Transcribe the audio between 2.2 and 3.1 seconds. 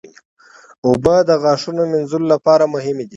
لپاره مهمې دي.